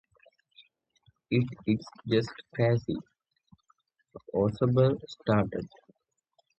[1.29, 2.97] It's just crazy,
[4.33, 5.69] Orzabal stated.